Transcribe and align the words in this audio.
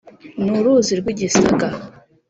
ni 0.41 0.49
uruzi 0.59 0.91
rw’igisaga 0.99 1.67